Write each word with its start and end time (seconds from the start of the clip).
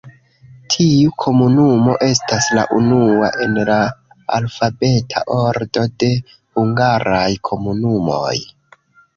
Tiu 0.75 1.09
komunumo 1.23 1.97
estas 2.05 2.47
la 2.59 2.63
unua 2.79 3.29
en 3.47 3.53
la 3.69 3.77
alfabeta 4.39 5.23
ordo 5.37 5.87
de 6.05 6.11
hungaraj 6.59 7.31
komunumoj. 7.53 8.37